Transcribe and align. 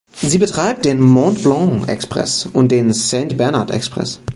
Sie 0.19 0.39
betreibt 0.39 0.83
den 0.85 0.99
"Mont-Blanc 0.99 1.87
Express" 1.87 2.49
und 2.51 2.71
den 2.71 2.91
"Saint-Bernard 2.91 3.69
Express". 3.69 4.19